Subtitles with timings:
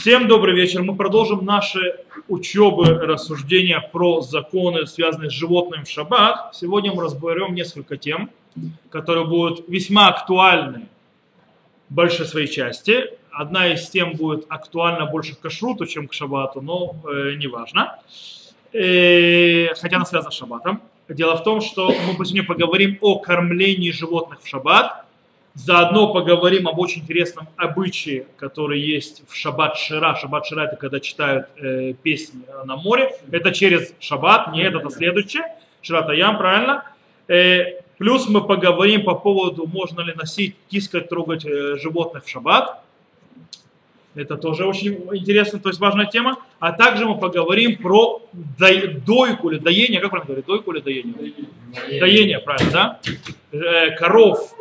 [0.00, 0.82] Всем добрый вечер.
[0.82, 6.54] Мы продолжим наши учебы, рассуждения про законы, связанные с животным в шаббат.
[6.54, 8.30] Сегодня мы разберем несколько тем,
[8.88, 10.88] которые будут весьма актуальны
[11.90, 13.10] в большей своей части.
[13.30, 17.98] Одна из тем будет актуальна больше к кашруту, чем к шаббату, но э, неважно.
[18.72, 20.80] Э, хотя она связана с шаббатом.
[21.10, 25.04] Дело в том, что мы сегодня поговорим о кормлении животных в шаббат–
[25.54, 30.14] Заодно поговорим об очень интересном обычае, который есть в Шаббат Шира.
[30.14, 33.16] Шаббат Шира это когда читают э, песни на море.
[33.32, 35.42] Это через Шаббат, не это, а следующее.
[35.82, 36.84] Шира Таям, правильно?
[37.26, 42.82] Э, плюс мы поговорим по поводу, можно ли носить, тискать, трогать э, животных в Шаббат.
[44.14, 46.36] Это тоже очень интересно, то есть важная тема.
[46.60, 48.22] А также мы поговорим про
[49.06, 51.14] дойку или доение, как правильно говорить, дойку или доение?
[51.14, 53.00] Доение, доение правильно, да?
[53.52, 54.54] Э, коров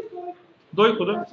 [0.72, 1.28] дойку, да?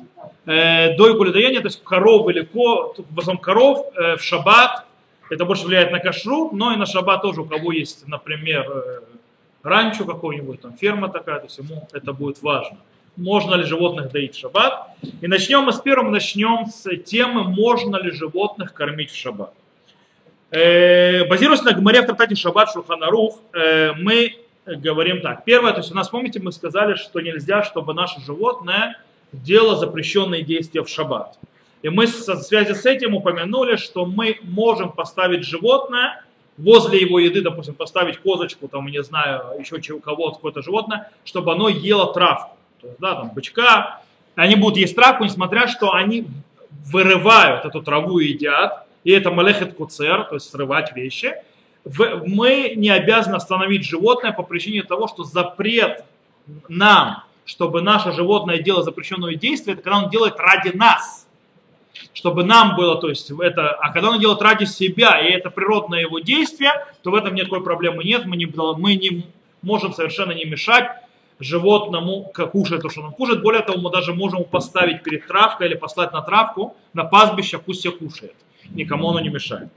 [0.47, 4.87] Э, дойку или доение, то есть коров или ко, в основном коров э, в шаббат,
[5.31, 9.01] это больше влияет на кашру, но и на шаббат тоже, у кого есть, например, э,
[9.63, 12.79] ранчо какой-нибудь, там ферма такая, то есть ему это будет важно.
[13.17, 14.89] Можно ли животных доить в шаббат?
[15.21, 19.53] И начнем мы с первым, начнем с темы, можно ли животных кормить в шаббат.
[20.51, 25.45] Э, базируясь на Гмаре в трактате Шаббат Шуханарух, э, мы говорим так.
[25.45, 28.97] Первое, то есть у нас, помните, мы сказали, что нельзя, чтобы наше животное
[29.43, 31.39] дело запрещенные действия в шаббат.
[31.83, 36.25] И мы в связи с этим упомянули, что мы можем поставить животное
[36.59, 41.53] возле его еды, допустим, поставить козочку, там, не знаю, еще у кого-то какое-то животное, чтобы
[41.53, 42.57] оно ело травку.
[42.81, 44.01] То есть, да, там, бычка.
[44.35, 46.27] Они будут есть травку, несмотря, что они
[46.87, 48.87] вырывают эту траву и едят.
[49.05, 51.35] И это малехет куцер, то есть срывать вещи.
[51.85, 56.05] Мы не обязаны остановить животное по причине того, что запрет
[56.69, 61.27] нам чтобы наше животное дело запрещенное действие, это когда он делает ради нас.
[62.13, 66.01] Чтобы нам было, то есть это, а когда он делает ради себя, и это природное
[66.01, 66.73] его действие,
[67.03, 69.27] то в этом никакой проблемы нет, мы не, мы не
[69.63, 70.91] можем совершенно не мешать
[71.39, 73.43] животному кушать то, что он кушает.
[73.43, 77.81] Более того, мы даже можем поставить перед травкой или послать на травку, на пастбище, пусть
[77.81, 78.35] все кушает.
[78.71, 79.69] Никому оно не мешает.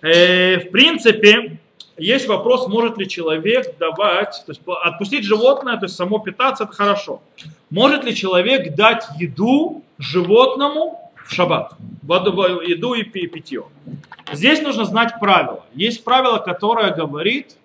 [0.00, 1.58] Э, в принципе,
[1.98, 6.72] есть вопрос, может ли человек давать, то есть отпустить животное, то есть само питаться, это
[6.72, 7.22] хорошо.
[7.70, 11.72] Может ли человек дать еду животному в шаббат?
[12.02, 13.64] Еду и питье.
[14.32, 15.64] Здесь нужно знать правила.
[15.74, 17.56] Есть правило, которое говорит,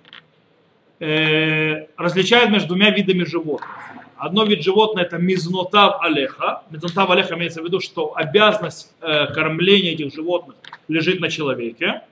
[1.00, 3.70] э, различает между двумя видами животных.
[4.18, 6.62] Одно вид животного это мизнотав алеха.
[6.70, 10.56] Мизнотав алеха имеется в виду, что обязанность э, кормления этих животных
[10.88, 12.04] лежит на человеке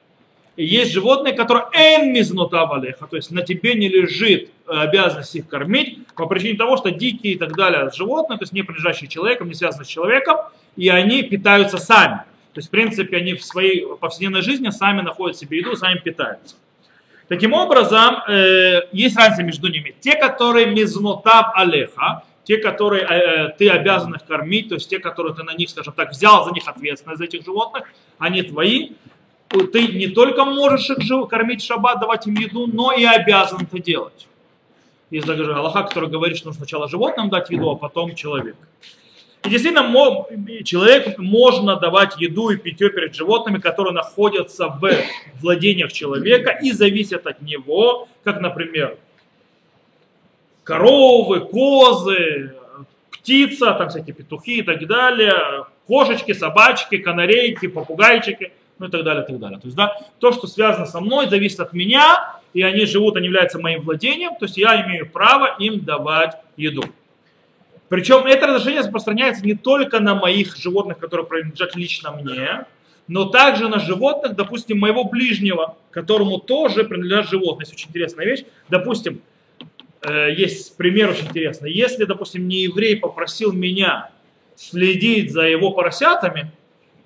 [0.64, 6.06] есть животные, которые эн мизнутавалеха, то есть на тебе не лежит э, обязанность их кормить
[6.16, 9.54] по причине того, что дикие и так далее животные, то есть не принадлежащие человеком, не
[9.54, 10.38] связаны с человеком,
[10.76, 12.24] и они питаются сами.
[12.54, 16.56] То есть, в принципе, они в своей повседневной жизни сами находят себе еду, сами питаются.
[17.30, 19.96] Таким образом, э, есть разница между ними.
[20.00, 25.36] Те, которые мизнутав алеха, те, которые э, ты обязан их кормить, то есть те, которые
[25.36, 27.84] ты на них, скажем так, взял за них ответственность за этих животных,
[28.18, 28.94] они твои,
[29.50, 34.28] ты не только можешь их кормить шаббат, давать им еду, но и обязан это делать.
[35.10, 38.56] Есть даже Аллаха, который говорит, что нужно сначала животным дать еду, а потом человек.
[39.44, 39.92] И действительно,
[40.64, 44.92] человек можно давать еду и питье перед животными, которые находятся в
[45.42, 48.98] владениях человека и зависят от него, как, например,
[50.64, 52.54] коровы, козы,
[53.10, 59.24] птица, там всякие петухи и так далее, кошечки, собачки, канарейки, попугайчики– ну и так далее,
[59.24, 59.60] и так далее.
[59.60, 63.28] То есть, да, то, что связано со мной, зависит от меня, и они живут, они
[63.28, 66.84] являются моим владением, то есть я имею право им давать еду.
[67.90, 72.66] Причем это разрешение распространяется не только на моих животных, которые принадлежат лично мне,
[73.08, 77.66] но также на животных, допустим, моего ближнего, которому тоже принадлежат животные.
[77.66, 78.44] Есть очень интересная вещь.
[78.70, 79.22] Допустим,
[80.04, 81.74] э, есть пример очень интересный.
[81.74, 84.12] Если, допустим, не еврей попросил меня
[84.56, 86.52] следить за его поросятами,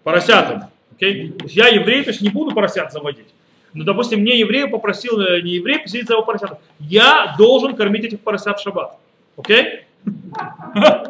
[0.03, 0.67] поросятами,
[0.99, 1.33] Okay?
[1.49, 3.27] Я еврей, то есть не буду поросят заводить.
[3.73, 6.59] Но, допустим, мне еврей попросил, э, не еврей, посидеть за его поросят.
[6.79, 8.97] Я должен кормить этих поросят в шаббат.
[9.35, 9.85] Окей?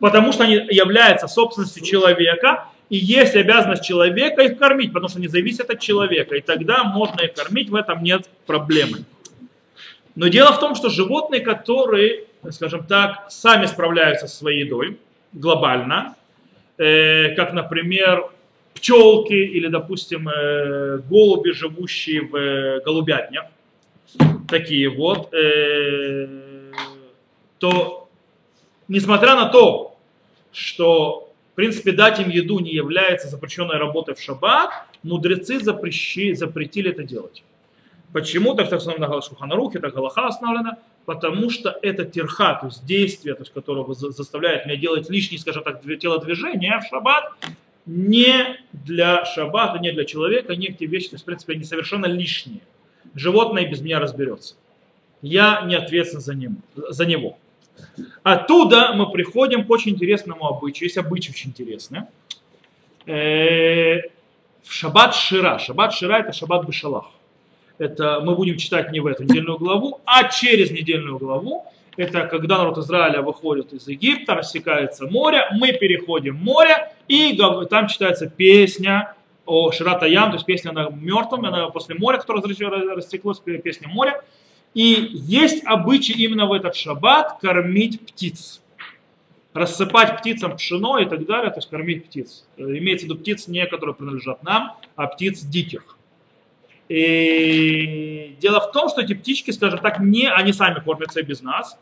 [0.00, 5.28] Потому что они являются собственностью человека, и есть обязанность человека их кормить, потому что они
[5.28, 6.36] зависят от человека.
[6.36, 9.04] И тогда можно их кормить, в этом нет проблемы.
[10.14, 14.98] Но дело в том, что животные, которые, скажем так, сами справляются со своей едой
[15.32, 16.14] глобально,
[16.78, 18.30] Э, как, например,
[18.74, 23.46] пчелки или, допустим, э, голуби, живущие в э, голубятнях,
[24.48, 25.30] такие вот,
[27.58, 28.08] то,
[28.88, 29.96] несмотря на то,
[30.52, 31.26] что
[31.56, 34.70] принципе, дать им еду не является запрещенной работой в шаббат,
[35.02, 37.42] мудрецы запрещи, запретили это делать.
[38.12, 40.76] Почему так так на Шуханарухе, так Галаха остановлена?
[41.06, 45.62] Потому что это терха, то есть действие, то есть, которое заставляет меня делать лишние, скажем
[45.62, 47.32] так, телодвижения в шаббат,
[47.86, 52.06] не для шаббата, не для человека, не эти вещи, то есть, в принципе, они совершенно
[52.06, 52.60] лишние.
[53.14, 54.56] Животное без меня разберется.
[55.22, 57.38] Я не ответственен за, ним, за него.
[58.24, 60.88] Оттуда мы приходим к очень интересному обычаю.
[60.88, 62.00] Есть обычай очень интересный.
[63.06, 64.00] Э,
[64.62, 65.58] в шаббат Шира.
[65.58, 67.06] Шаббат Шира это шаббат Бешалах.
[67.78, 71.66] Это мы будем читать не в эту недельную главу, а через недельную главу.
[71.96, 77.36] Это когда народ Израиля выходит из Египта, рассекается море, мы переходим море, и
[77.70, 79.14] там читается песня
[79.46, 82.42] о Ширата Ям, то есть песня на мертвом, она после моря, которое
[82.94, 84.22] растеклось, песня моря.
[84.74, 88.60] И есть обычай именно в этот шаббат кормить птиц.
[89.54, 92.46] Рассыпать птицам пшено и так далее, то есть кормить птиц.
[92.58, 95.95] Имеется в виду птиц не, которые принадлежат нам, а птиц диких.
[96.88, 101.78] И дело в том, что эти птички, скажем так, не, они сами кормятся без нас,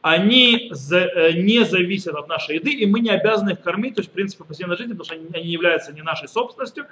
[0.00, 4.00] они за, э, не зависят от нашей еды, и мы не обязаны их кормить, то
[4.00, 6.86] есть в принципе постоянной жизни, потому что они, они являются не нашей собственностью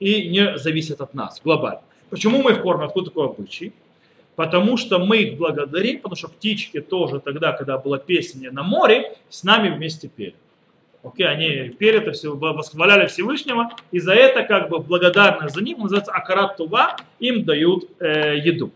[0.00, 1.82] и не зависят от нас глобально.
[2.10, 2.86] Почему мы их кормим?
[2.86, 3.72] Откуда такой обычай?
[4.34, 9.16] Потому что мы их благодарим, потому что птички тоже тогда, когда была песня на море,
[9.28, 10.34] с нами вместе пели.
[11.04, 15.76] Окей, они пели это все, восхваляли Всевышнего, и за это как бы благодарность за них,
[15.76, 18.72] называется Акарат Тува, им дают э, еду.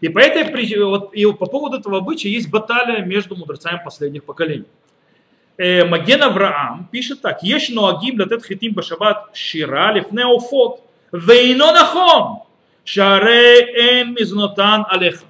[0.00, 4.24] И по этой причине, вот, и по поводу этого обычая есть баталия между мудрецами последних
[4.24, 4.64] поколений.
[5.58, 10.82] Э, Маген Авраам пишет так, «Еш ноагим латет хитим башабат шира лифне офот,
[11.12, 12.40] вейно нахон,
[12.84, 15.20] Шаре эн мизнотан алеха.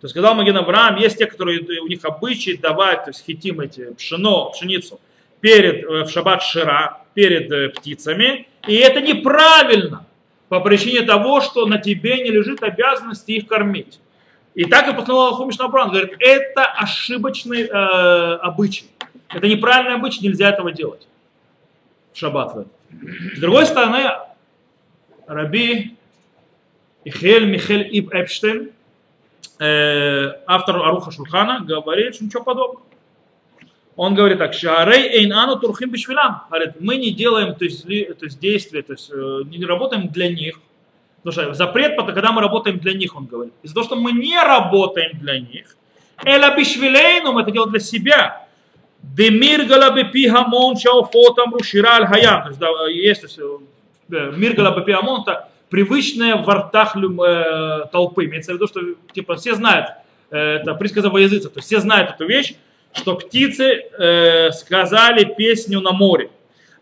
[0.00, 3.60] То есть сказал Маген Авраам, есть те, которые у них обычаи давать, то есть хитим
[3.60, 4.98] эти пшено, пшеницу
[5.44, 8.48] перед, э, в шаббат шира, перед э, птицами.
[8.66, 10.06] И это неправильно
[10.48, 14.00] по причине того, что на тебе не лежит обязанности их кормить.
[14.54, 18.86] И так и постановил Аллаху Мишнабран, говорит, это ошибочный э, обычай.
[19.28, 21.06] Это неправильный обычай, нельзя этого делать.
[22.14, 22.66] В шаббат.
[23.36, 24.12] С другой стороны,
[25.26, 25.94] Раби
[27.04, 28.70] Ихель Михель Иб Эпштейн,
[29.58, 32.93] э, автор Аруха Шульхана, говорит, что ничего подобного.
[33.96, 36.42] Он говорит так, Шарей Эйн Ану Турхим Бишвилам.
[36.48, 40.28] Говорит, мы не делаем то есть, то есть действия, то есть э, не работаем для
[40.28, 40.58] них.
[41.22, 43.54] Потому что запрет, когда мы работаем для них, он говорит.
[43.62, 45.76] Из-за того, что мы не работаем для них,
[46.24, 48.46] Эла Бишвилейну, мы это делаем для себя.
[49.00, 52.48] Демир Галабепи Хамон Шауфотам Рушираль Хаям.
[52.88, 53.38] Есть, то есть,
[54.10, 58.24] э, Мир Галабепи Хамон, это привычное в ртах э, толпы.
[58.24, 58.80] Имеется в виду, что
[59.12, 59.88] типа, все знают,
[60.30, 62.54] это присказово языца, то есть все знают эту вещь,
[62.94, 66.30] что птицы э, сказали песню на море.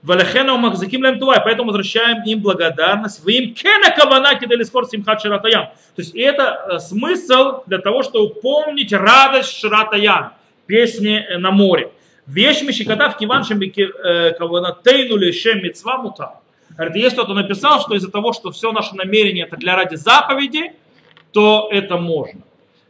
[0.03, 3.25] Валехена махзаким лем тувай, поэтому возвращаем им благодарность.
[3.25, 5.67] Вы им кена каванаки дали скор симхат ширатаям.
[5.95, 10.33] То есть это э, смысл для того, чтобы помнить радость ширатаям,
[10.67, 11.91] песни э, на море.
[12.27, 13.61] Вещь мишиката в киваншем
[14.39, 16.41] каванатейну лишем митцва мута.
[16.71, 20.73] Говорит, если кто-то написал, что из-за того, что все наше намерение это для ради заповеди,
[21.33, 22.43] то это можно.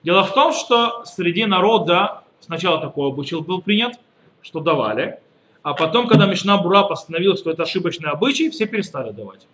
[0.03, 3.95] Дело в том, что среди народа сначала такой обычай был принят,
[4.43, 5.19] что давали,
[5.63, 9.47] а потом, когда Мишна Бура постановила, что это ошибочный обычай, все перестали давать.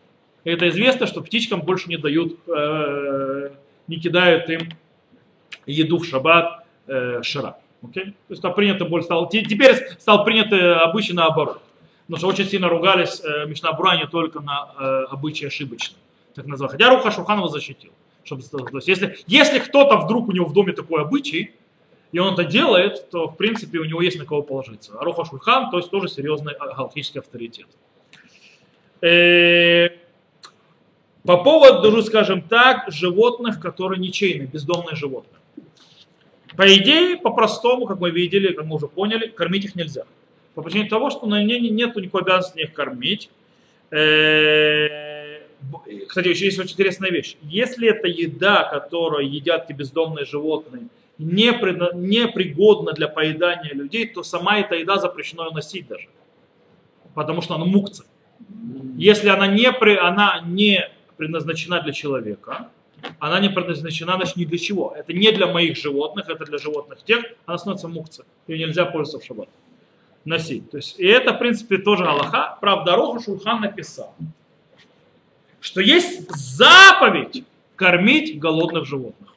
[0.44, 3.50] И это известно, что птичкам больше не дают, э,
[3.86, 4.70] не кидают им
[5.66, 7.58] еду в шаббат э, шира.
[7.82, 8.06] Okay?
[8.06, 11.60] То есть там принято больше стало, теперь стал принят обычай наоборот.
[12.06, 15.98] Потому что очень сильно ругались э, Мишнабура не только на э, обычаи ошибочные,
[16.34, 16.72] так называют.
[16.72, 17.90] Хотя Руха Шуханова защитил.
[18.24, 21.54] Чтобы, то есть если, если кто-то вдруг у него в доме такой обычай,
[22.12, 24.92] и он это делает, то в принципе у него есть на кого положиться.
[24.98, 27.66] А Руха Шульхан, то есть тоже серьезный галактический авторитет.
[29.00, 29.90] Э,
[31.24, 35.40] по поводу, скажем так, животных, которые ничейные, бездомные животные.
[36.56, 40.04] По идее, по-простому, как мы видели, как мы уже поняли, кормить их нельзя
[40.58, 43.30] по причине того, что на ней нет никакой обязанности их кормить.
[43.92, 45.38] Э,
[46.08, 47.36] кстати, еще есть очень интересная вещь.
[47.42, 50.88] Если это еда, которую едят эти бездомные животные,
[51.18, 56.08] не, предна, не пригодна для поедания людей, то сама эта еда запрещено ее носить даже.
[57.14, 58.06] Потому что она мукция.
[58.96, 62.68] Если она не, при, она не предназначена для человека,
[63.18, 64.94] она не предназначена значит, ни для чего.
[64.96, 68.26] Это не для моих животных, это для животных тех, она становится мукция.
[68.46, 69.48] Ее нельзя пользоваться в шаббат
[70.24, 70.70] носить.
[70.70, 72.58] То есть, и это, в принципе, тоже Аллаха.
[72.60, 74.14] Правда, Роха Шульхан написал,
[75.60, 77.44] что есть заповедь
[77.76, 79.34] кормить голодных животных.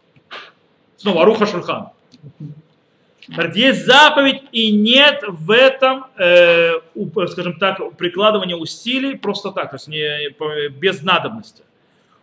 [1.01, 1.89] Снова Аруха Шульхан.
[3.55, 9.75] Есть заповедь и нет в этом, э, у- скажем так, прикладывания усилий просто так, то
[9.77, 10.29] есть не,
[10.69, 11.63] без надобности.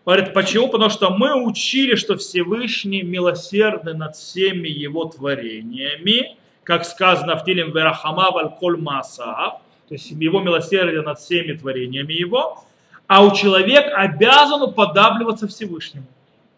[0.07, 0.69] Говорит, почему?
[0.69, 7.73] Потому что мы учили, что Всевышний милосердный над всеми его творениями, как сказано в Тилем
[7.73, 9.55] Верахама Вальколь Маасаав,
[9.89, 12.65] то есть его милосердие над всеми творениями его,
[13.09, 16.07] а у человека обязан уподабливаться Всевышнему.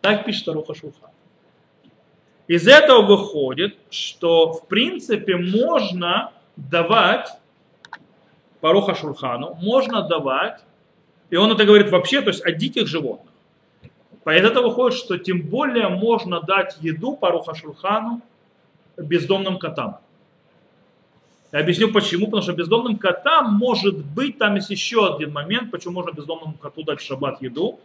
[0.02, 1.09] Так пишет Аруха Шулхан.
[2.50, 7.28] Из этого выходит, что в принципе можно давать
[8.60, 10.60] по Руха Шурхану, можно давать,
[11.30, 13.32] и он это говорит вообще, то есть о диких животных.
[14.26, 18.20] Из этого выходит, что тем более можно дать еду по Руха Шурхану
[18.96, 20.00] бездомным котам.
[21.52, 25.94] Я объясню почему, потому что бездомным котам может быть, там есть еще один момент, почему
[25.94, 27.78] можно бездомному коту дать в шаббат еду.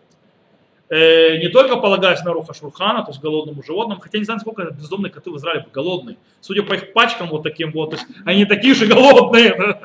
[0.87, 4.63] Э, не только полагаясь на руха шурхана, то есть голодному животному, хотя не знаю, сколько
[4.71, 6.17] бездомные коты в Израиле голодные.
[6.41, 9.79] Судя по их пачкам вот таким вот, то есть они такие же голодные.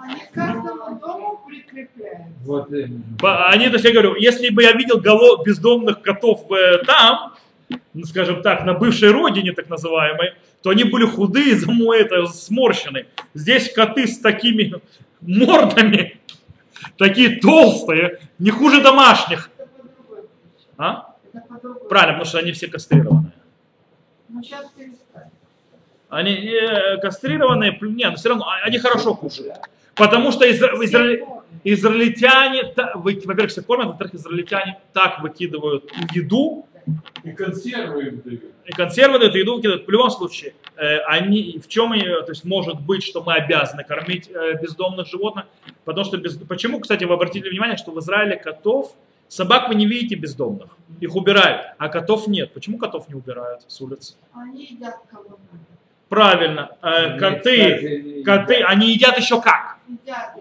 [0.00, 2.28] Они к каждому дому прикрепляют.
[2.44, 3.02] Вот именно.
[3.18, 7.34] По- Они, то есть я говорю, если бы я видел голо- бездомных котов э, там,
[7.94, 13.06] ну, скажем так, на бывшей родине так называемой, то они были худые, замой это, сморщенные.
[13.34, 14.72] Здесь коты с такими
[15.20, 16.16] мордами,
[16.96, 19.50] такие толстые, не хуже домашних.
[20.76, 21.14] А?
[21.88, 23.32] Правильно, потому что они все кастрированные.
[24.76, 25.30] Перестали.
[26.08, 29.54] Они э, кастрированные, нет, но все равно а- они хорошо кушают.
[29.94, 36.67] Потому что изра- изра- израильтяне, во-первых, все кормят, во-вторых, израильтяне так выкидывают еду,
[37.24, 38.44] И консервы им дают.
[38.64, 39.86] и консервы дают, и еду выкидывают.
[39.86, 43.84] В любом случае, э, они, в чем, они, то есть может быть, что мы обязаны
[43.84, 45.46] кормить э, бездомных животных,
[45.84, 48.94] потому что, без, почему, кстати, вы обратили внимание, что в Израиле котов,
[49.28, 50.68] собак вы не видите бездомных,
[51.00, 52.52] их убирают, а котов нет.
[52.52, 54.14] Почему котов не убирают с улицы?
[54.32, 55.38] Они едят кого.
[56.08, 59.77] Правильно, э, Они, коты, кстати, коты, они едят еще как?
[59.88, 60.34] Едят.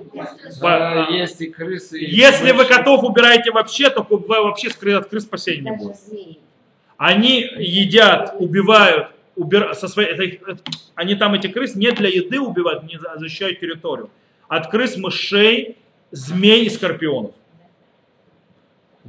[0.62, 2.00] Да, А, есть и крысы.
[2.00, 5.96] и Если вы котов убираете вообще, то вы вообще от крыс спасения не будет.
[6.98, 10.40] Они едят, убивают, убира- со своей,
[10.96, 14.10] они там эти крыс не для еды убивают, не за- защищают территорию.
[14.48, 15.78] От крыс, мышей,
[16.12, 17.32] змей и скорпионов.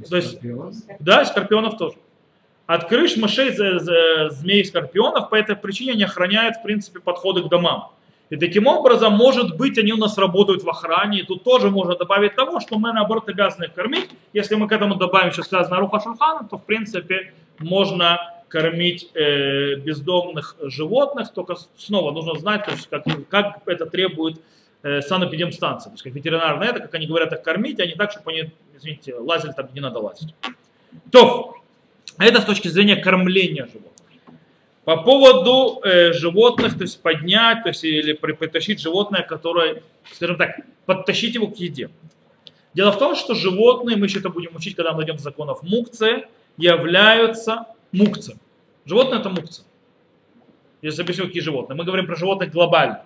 [0.09, 0.73] То есть- Скорпион.
[0.99, 1.95] Да, и скорпионов тоже.
[2.67, 7.49] От крыш, мышей, змей и скорпионов по этой причине они охраняют, в принципе, подходы к
[7.49, 7.91] домам.
[8.29, 11.95] И таким образом, может быть, они у нас работают в охране, и тут тоже можно
[11.95, 14.09] добавить того, что мы, наоборот, обязаны их кормить.
[14.33, 19.75] Если мы к этому добавим, что сказано Руха Шульхана, то, в принципе, можно кормить э,
[19.75, 24.41] бездомных животных, только снова нужно знать, то есть, как, как это требует
[24.83, 28.11] э, санэпидемстанция, то есть как ветеринарное это, как они говорят их кормить, а не так,
[28.11, 30.33] чтобы они, извините, лазили там, где не надо лазить.
[31.11, 31.55] То,
[32.17, 33.98] это с точки зрения кормления животных.
[34.89, 40.35] По поводу э, животных, то есть поднять, то есть или при- притащить животное, которое, скажем
[40.35, 41.91] так, подтащить его к еде.
[42.73, 45.61] Дело в том, что животные, мы еще это будем учить, когда мы дойдем до законов
[45.61, 46.23] мукцы,
[46.57, 48.39] являются мукцы.
[48.83, 49.61] Животные это мукцы.
[50.81, 51.77] Если объясню, какие животные.
[51.77, 53.03] Мы говорим про животных глобально.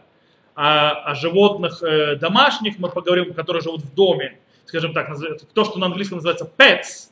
[0.55, 5.09] А о животных э, домашних мы поговорим, которые живут в доме, скажем так,
[5.53, 7.09] то, что на английском называется pets,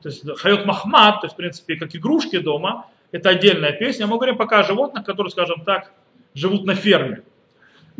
[0.00, 4.08] то есть хайот махмат, то есть, в принципе, как игрушки дома, это отдельная песня.
[4.08, 5.92] Мы говорим пока о животных, которые, скажем так,
[6.34, 7.22] живут на ферме.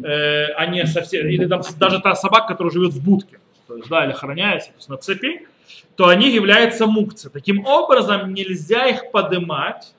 [0.03, 3.89] Э, а не совсем, или там даже та собака, которая живет в будке, то есть,
[3.89, 5.47] да, или охраняется, то есть на цепи,
[5.95, 7.31] то они являются мукцы.
[7.31, 9.95] Таким образом, нельзя их подымать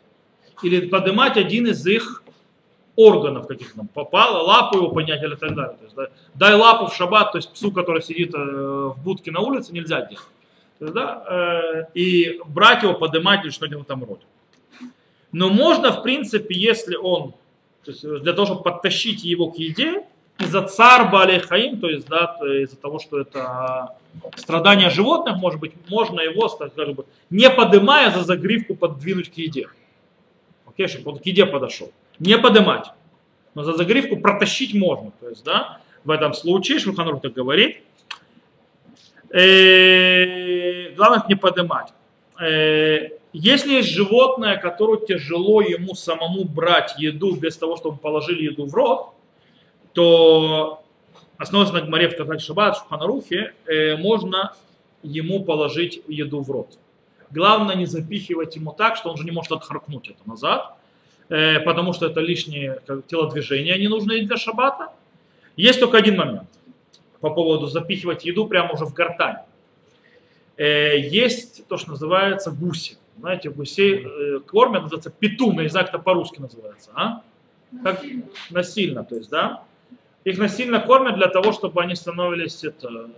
[0.63, 2.23] или подымать один из их
[2.97, 5.77] органов каких нам попало, лапу его поднять или так далее.
[5.77, 9.31] То есть, да, дай лапу в шаббат, то есть псу, который сидит э, в будке
[9.31, 10.27] на улице, нельзя делать.
[10.79, 14.23] То есть, да, э, и брать его, поднимать или что-нибудь в этом роде.
[15.35, 17.33] Но можно, в принципе, если он,
[17.83, 20.05] то есть для того, чтобы подтащить его к еде,
[20.39, 23.97] из-за цар Балехаим, то есть да, из-за того, что это
[24.37, 29.67] страдания животных, может быть, можно его, скажем, бы, не подымая за загривку подвинуть к еде.
[30.67, 31.91] Окей, чтобы он к еде подошел.
[32.17, 32.85] Не подымать.
[33.55, 35.11] Но за загривку протащить можно.
[35.19, 37.83] То есть, да, в этом случае, Шуханрух так говорит,
[39.31, 41.91] э, главное не подымать.
[43.37, 48.73] Если есть животное, которое тяжело ему самому брать еду без того, чтобы положили еду в
[48.73, 49.09] рот,
[49.91, 50.81] то,
[51.35, 54.53] основываясь на Гмаре в Татак Шаббат, Шуханарухе, э, можно
[55.03, 56.77] ему положить еду в рот.
[57.29, 60.77] Главное не запихивать ему так, что он же не может отхаркнуть это назад,
[61.27, 64.93] э, потому что это лишнее как, телодвижение ненужное для шаббата.
[65.57, 66.47] Есть только один момент
[67.19, 69.39] по поводу запихивать еду прямо уже в гортань.
[70.55, 72.97] Э, есть то, что называется гуси.
[73.19, 77.21] Знаете, гусей э, кормят, называется петун, я не знаю, как это по-русски называется, а?
[77.83, 78.01] Как?
[78.01, 78.23] Насильно.
[78.49, 79.63] Насильно, то есть, да?
[80.23, 83.09] Их насильно кормят для того, чтобы они становились это,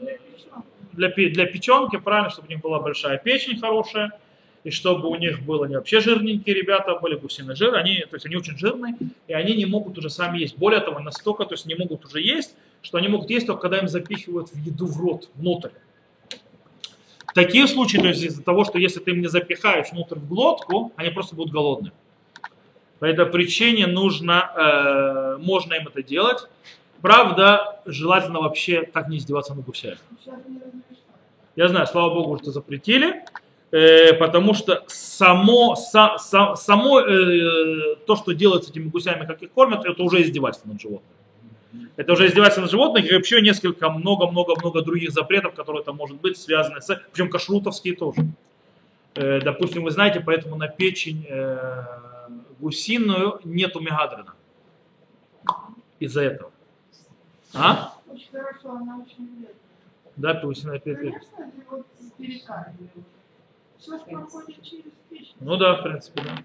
[0.94, 4.12] для, для печенки, правильно, чтобы у них была большая печень хорошая,
[4.64, 8.26] и чтобы у них было не вообще жирненькие ребята, были гусиный жир, они, то есть
[8.26, 8.96] они очень жирные,
[9.28, 10.58] и они не могут уже сами есть.
[10.58, 13.78] Более того, настолько, то есть не могут уже есть, что они могут есть только когда
[13.78, 15.70] им запихивают в еду в рот, внутрь.
[17.38, 20.92] Такие случаи, то есть из-за того, что если ты им не запихаешь внутрь в глотку,
[20.96, 21.92] они просто будут голодны.
[22.98, 26.48] По этой причине нужно, э, можно им это делать.
[27.00, 30.00] Правда, желательно вообще так не издеваться над гусями.
[31.56, 33.24] Я знаю, слава богу, что запретили,
[33.70, 39.44] э, потому что само, са- са- само э, то, что делают с этими гусями, как
[39.44, 41.12] их кормят, это уже издевательство над животным.
[41.96, 46.38] Это уже издевательство над животным, и вообще несколько, много-много-много других запретов, которые там может быть
[46.38, 48.28] связаны с, причем кашрутовские тоже.
[49.16, 51.84] Э, допустим, вы знаете, поэтому на печень э,
[52.60, 54.34] гусиную нету мегадрена.
[56.00, 56.52] Из-за этого.
[57.54, 57.94] А?
[58.08, 59.56] Очень хорошо, она очень вредная.
[60.16, 61.12] Да, гусиная печень.
[61.12, 61.86] Конечно, это вот
[62.18, 62.92] перекаливают.
[63.80, 65.36] Все проходит через печень.
[65.40, 66.44] Ну да, в принципе, да.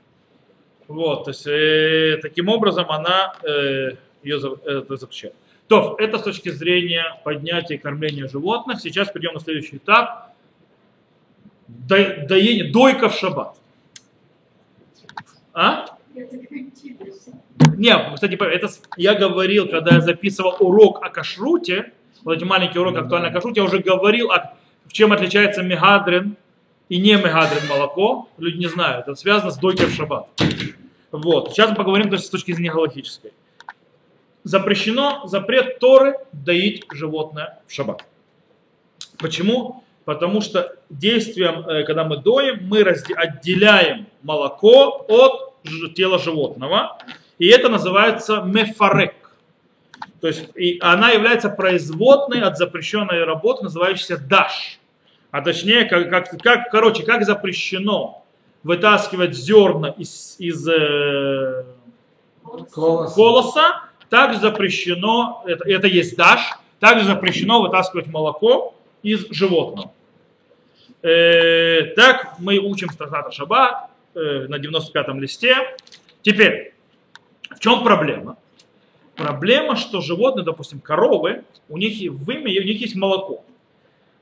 [0.89, 5.35] Вот, то есть э, таким образом она э, ее за- это запрещает.
[5.69, 8.81] То, это с точки зрения поднятия и кормления животных.
[8.81, 10.35] Сейчас перейдем на следующий этап.
[11.69, 13.57] До- доение, дойка в шаббат.
[15.55, 15.97] А?
[17.77, 21.93] Не, кстати, это я говорил, когда я записывал урок о кашруте,
[22.25, 24.55] вот эти маленькие уроки актуально о кашруте, я уже говорил, о,
[24.87, 26.37] в чем отличается мегадрин
[26.89, 28.29] и не мегадрин молоко.
[28.39, 30.29] Люди не знают, это связано с дойкой в шаббат.
[31.11, 31.53] Вот.
[31.53, 33.33] Сейчас мы поговорим то есть, с точки зрения галактической.
[34.45, 38.05] Запрещено, запрет Торы доить животное в шаббат.
[39.19, 39.85] Почему?
[40.05, 45.53] Потому что действием, э, когда мы доим, мы отделяем молоко от
[45.95, 46.99] тела животного.
[47.39, 49.15] И это называется мефарек.
[50.21, 54.79] То есть и она является производной от запрещенной работы, называющейся даш.
[55.31, 58.25] А точнее, как, как, как- короче, как запрещено
[58.65, 61.65] вытаскивать зерна из, из э,
[62.73, 63.15] Колос.
[63.15, 69.91] колоса, также запрещено, это, это есть даш, также запрещено вытаскивать молоко из животного.
[71.01, 75.57] Э, так мы учим в Трактата Шаббат э, на 95-м листе.
[76.21, 76.75] Теперь,
[77.57, 78.37] в чем проблема?
[79.17, 83.43] Проблема, что животные, допустим, коровы, у них в имя, у них есть молоко.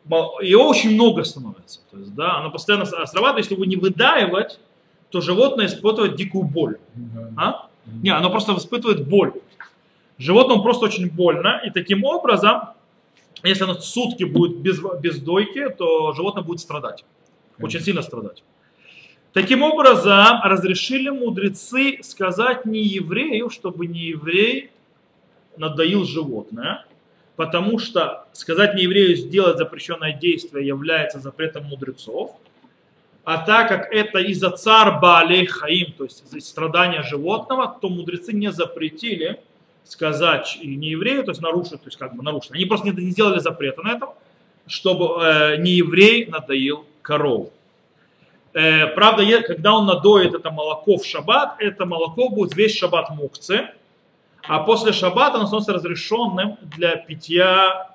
[0.04, 1.80] Мол- Его очень много становится.
[1.90, 3.38] То есть, да, оно постоянно срабатывает.
[3.38, 4.60] Если его не выдаивать,
[5.10, 6.78] то животное испытывает дикую боль.
[7.36, 7.66] А?
[7.86, 9.32] Не, оно просто испытывает боль.
[10.20, 12.60] Животному просто очень больно, и таким образом,
[13.42, 17.06] если оно сутки будет без, без дойки, то животное будет страдать.
[17.58, 18.44] Очень сильно страдать.
[19.32, 24.70] Таким образом, разрешили мудрецы сказать не еврею, чтобы не еврей
[25.56, 26.84] надоил животное,
[27.36, 32.36] потому что сказать не еврею сделать запрещенное действие является запретом мудрецов,
[33.24, 38.34] а так как это из-за цар Баалей Хаим, то есть из страдания животного, то мудрецы
[38.34, 39.40] не запретили
[39.84, 42.52] сказать не еврею, то есть нарушить, то есть как бы нарушить.
[42.52, 44.10] Они просто не, не сделали запрета на этом,
[44.66, 47.52] чтобы э, не еврей надоил корову.
[48.52, 53.68] Э, правда, когда он надоит это молоко в шаббат, это молоко будет весь шаббат мукцы,
[54.42, 57.94] а после шаббата оно становится разрешенным для питья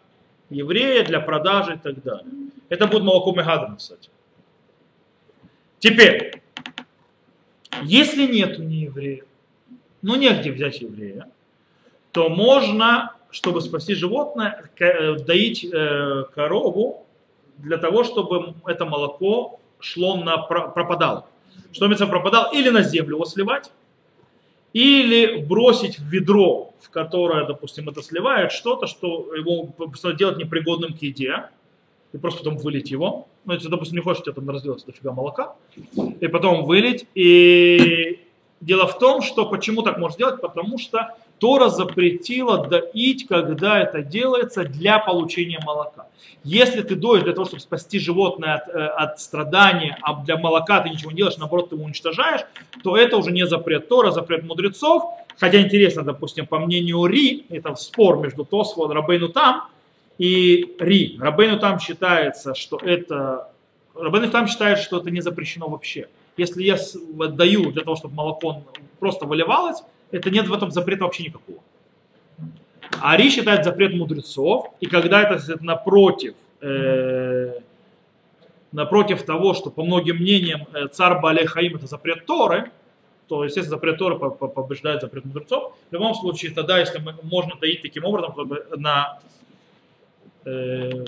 [0.50, 2.32] еврея, для продажи и так далее.
[2.70, 4.10] Это будет молоко Мегадрина, кстати.
[5.80, 6.42] Теперь,
[7.84, 9.24] если нету нееврея,
[10.02, 11.28] ну негде взять еврея,
[12.16, 17.06] то можно, чтобы спасти животное, э, доить э, корову
[17.58, 21.26] для того, чтобы это молоко шло на про- пропадало.
[21.74, 22.54] Что имеется пропадало?
[22.54, 23.70] Или на землю его сливать,
[24.72, 29.68] или бросить в ведро, в которое, допустим, это сливает, что-то, что его
[30.14, 31.50] делать непригодным к еде,
[32.14, 33.28] и просто потом вылить его.
[33.44, 35.56] Ну, если, допустим, не хочешь, у тебя там разлилось дофига молока,
[36.22, 37.08] и потом вылить.
[37.14, 38.22] И
[38.62, 40.40] дело в том, что почему так можно сделать?
[40.40, 46.08] Потому что Тора запретила доить, когда это делается для получения молока.
[46.44, 50.80] Если ты доишь для того, чтобы спасти животное от, э, от страдания, а для молока
[50.82, 52.42] ты ничего не делаешь, наоборот, ты его уничтожаешь,
[52.84, 55.04] то это уже не запрет Тора, запрет мудрецов.
[55.38, 59.68] Хотя интересно, допустим, по мнению Ри, это спор между Тосфо Рабейну там,
[60.18, 61.18] и Ри.
[61.20, 63.50] Рабейну там считается, что это...
[63.96, 66.08] Рабейну там считает, что это не запрещено вообще.
[66.38, 66.78] Если я
[67.30, 68.64] даю для того, чтобы молоко
[69.00, 69.82] просто выливалось,
[70.12, 71.60] это нет в этом запрета вообще никакого.
[73.02, 77.60] А Ри считает запрет мудрецов, и когда это напротив, э,
[78.72, 82.72] напротив того, что по многим мнениям э, царь Бале Хаим это запрет Торы,
[83.28, 85.76] то, естественно, запрет Торы по- по- побеждает запрет мудрецов.
[85.90, 89.20] В любом случае, тогда, если мы, можно доить таким образом, чтобы на,
[90.46, 91.06] э,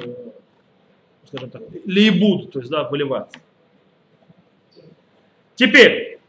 [1.27, 3.39] скажем так, лейбуд, то есть, да, выливаться.
[5.55, 6.19] Теперь,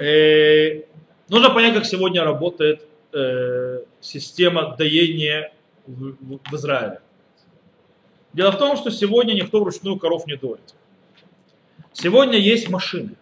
[0.00, 0.82] э,
[1.28, 5.52] нужно понять, как сегодня работает э, система доения
[5.86, 7.00] в, в- Израиле.
[8.32, 10.74] Дело в том, что сегодня никто вручную коров не доит.
[11.92, 13.16] Сегодня есть машины.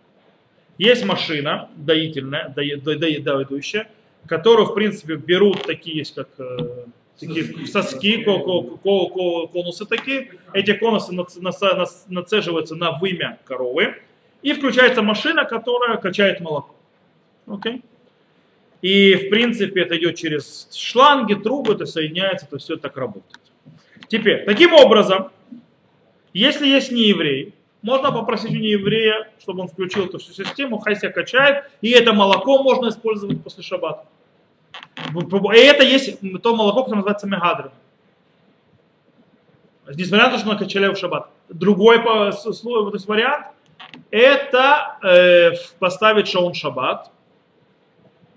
[0.79, 3.89] Есть машина доительная, дое- до- до- доидающая,
[4.27, 6.85] которую, в принципе, берут такие, есть как э,
[7.21, 10.33] такие соски, ко- ко- ко- ко- конусы такие.
[10.53, 13.95] Эти конусы нацеживаются на вымя коровы.
[14.43, 16.75] И включается машина, которая качает молоко.
[17.47, 17.83] Окей?
[18.81, 23.39] И, в принципе, это идет через шланги, трубы, это соединяется, то все так работает.
[24.09, 25.31] Теперь, таким образом,
[26.33, 31.11] если есть нееврей, можно попросить у нееврея, чтобы он включил эту всю систему, хай себя
[31.11, 34.07] качает, и это молоко можно использовать после шаббата.
[35.13, 37.71] И это есть то молоко, которое называется мегадрин.
[39.95, 41.31] Несмотря на то, что накачали в шаббат.
[41.49, 42.31] Другой то
[42.93, 43.47] есть вариант,
[44.11, 47.11] это э, поставить шаун шаббат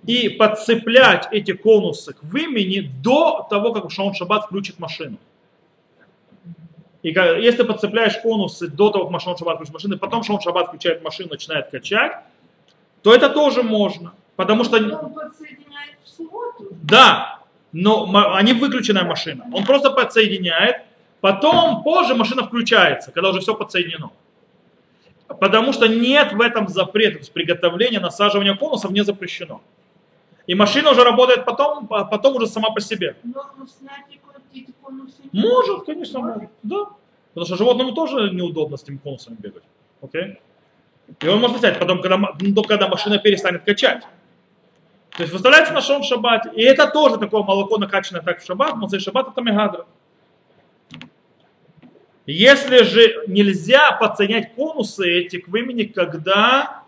[0.07, 5.17] и подцеплять эти конусы к вымени до того, как шаун шаббат включит машину.
[7.03, 10.67] И если ты подцепляешь конусы до того, как Шаун Шаббат включит машину, потом Шаун Шаббат
[10.67, 12.13] включает машину, начинает качать,
[13.01, 14.13] то это тоже можно.
[14.37, 14.79] Потому что,
[16.83, 17.39] да,
[17.71, 19.45] но они выключенная машина.
[19.51, 20.77] Он просто подсоединяет,
[21.21, 24.11] потом позже машина включается, когда уже все подсоединено.
[25.27, 29.61] Потому что нет в этом запрета, то есть приготовление, насаживание конусов не запрещено.
[30.45, 33.15] И машина уже работает потом, а потом уже сама по себе.
[35.31, 36.49] Может, конечно, может.
[36.63, 36.85] Да.
[37.33, 39.63] Потому что животному тоже неудобно с этим конусом бегать.
[40.01, 40.37] Окей?
[41.21, 44.03] И он может взять потом, когда, ма- ну, когда машина перестанет качать.
[45.15, 46.47] То есть выставляется на шон в.
[46.53, 49.85] И это тоже такое молоко накачанное так в шаббат, но за шаббат это мегадра.
[52.25, 56.83] Если же нельзя подсоединять конусы эти к времени, когда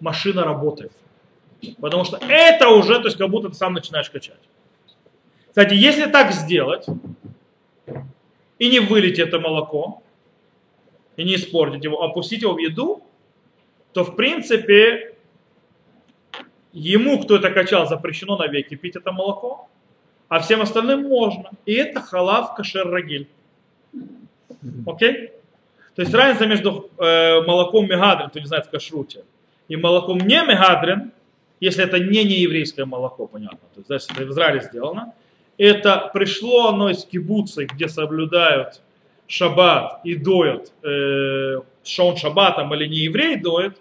[0.00, 0.92] машина работает.
[1.80, 4.40] Потому что это уже, то есть как будто ты сам начинаешь качать.
[5.48, 6.86] Кстати, если так сделать,
[8.58, 10.02] и не вылить это молоко,
[11.16, 13.02] и не испортить его, опустить его в еду,
[13.92, 15.15] то в принципе
[16.76, 19.68] ему, кто это качал, запрещено навеки пить это молоко,
[20.28, 21.50] а всем остальным можно.
[21.64, 23.28] И это халав кашер рагиль.
[24.86, 25.30] Окей?
[25.94, 29.24] То есть разница между э, молоком мегадрин, кто не знает в кашруте,
[29.68, 31.12] и молоком не мегадрин,
[31.60, 35.14] если это не нееврейское молоко, понятно, то есть если это в Израиле сделано,
[35.56, 38.82] это пришло оно из кибуца, где соблюдают
[39.26, 43.78] шаббат и доят э, шон шаббатом или не еврей доет,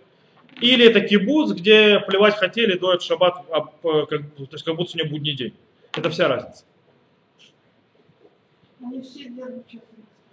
[0.62, 4.08] или это кибуц, где плевать хотели, доят шаббат, а, то
[4.52, 5.54] есть как будто у него будний день.
[5.94, 6.64] Это вся разница.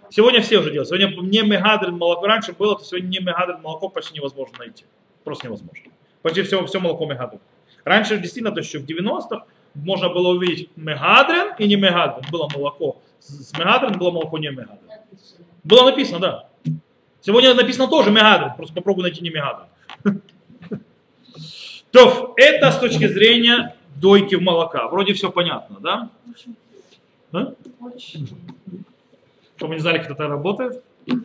[0.09, 0.87] Сегодня все уже делают.
[0.89, 2.27] Сегодня не мегадрин молоко.
[2.27, 4.85] Раньше было, то сегодня не мегадрин молоко почти невозможно найти.
[5.23, 5.91] Просто невозможно.
[6.21, 7.41] Почти все, все молоко мегадрин.
[7.83, 12.29] Раньше действительно, то еще в 90-х можно было увидеть мегадрин и не мегадрин.
[12.31, 14.77] Было молоко с с мегадрин, было молоко не мегадрин.
[15.63, 16.49] Было написано, да.
[17.25, 18.53] Сегодня написано тоже мегадрин.
[18.57, 20.21] Просто попробуй найти не мегадрин.
[21.91, 24.89] То, это с точки зрения дойки в молока.
[24.89, 26.09] Вроде все понятно, да?
[27.79, 28.27] Очень.
[29.55, 30.83] Чтобы не знали, как это работает.
[31.05, 31.23] Нет,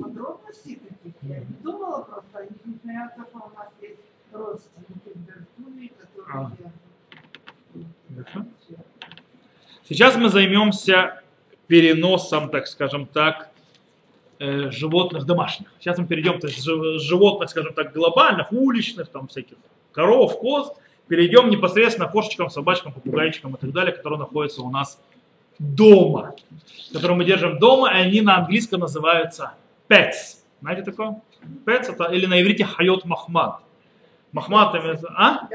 [0.00, 2.48] подробностей таких я не думала просто.
[2.64, 4.00] Несмотря на то, что у нас есть
[4.32, 5.90] родственники в Бертуне,
[6.32, 6.50] А.
[9.86, 11.22] Сейчас мы займемся
[11.66, 13.49] переносом, так скажем так,
[14.40, 15.68] э, животных домашних.
[15.78, 19.56] Сейчас мы перейдем, то есть жи- животных, скажем так, глобальных, уличных, там всяких
[19.92, 20.72] коров, коз,
[21.06, 25.00] перейдем непосредственно к кошечкам, собачкам, попугайчикам и так далее, которые находятся у нас
[25.58, 26.34] дома,
[26.92, 29.52] которые мы держим дома, и они на английском называются
[29.88, 30.40] pets.
[30.60, 31.20] Знаете такое?
[31.66, 33.60] Pets это, или на иврите хайот махмад.
[34.32, 34.74] Махмад,
[35.16, 35.48] а?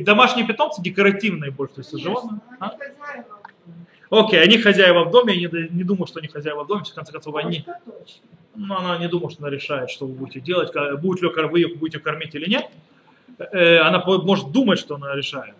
[0.00, 2.40] Домашние питомцы декоративные больше, то есть животные.
[2.58, 2.72] А?
[4.12, 6.92] Окей, они хозяева в доме, я не, не думаю, что они хозяева в доме, в
[6.92, 8.22] конце концов, они, точно.
[8.54, 10.70] ну, она не думает, что она решает, что вы будете делать,
[11.00, 12.68] будет ли вы ее будете кормить или нет.
[13.38, 15.54] Э, Она может думать, что она решает.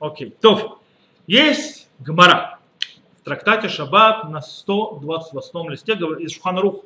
[0.00, 0.82] Окей, то
[1.26, 2.58] есть Гмара
[3.20, 6.84] в трактате Шаббат на 128 листе из Шуханарух.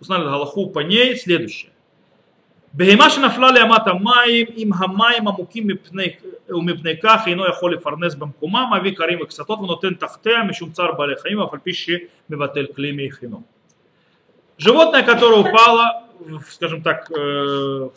[0.00, 1.70] Узнали Галаху по ней следующее.
[2.77, 6.07] בהמה שנפלה לאמת המים, אם המים עמוקים מפני,
[6.49, 11.39] ומפני כך אינו יכול לפרנס במקומם, מביא קרים וקסתות ונותן תחתיה משום צער בעלי חיים,
[11.39, 13.41] אף על פי שמבטל כלי מיחינו.
[14.57, 17.89] Животное, которое упало, в, скажем так, э,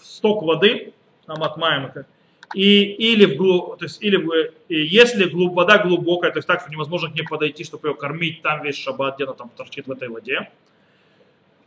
[0.00, 0.92] в сток воды,
[1.26, 2.06] там отмаем это,
[2.54, 4.28] и, или, в, глу- то есть, или в,
[4.68, 7.94] и если глуб- вода глубокая, то есть так, что невозможно к ней подойти, чтобы ее
[7.94, 10.50] кормить, там весь шаббат, где-то там торчит в этой воде,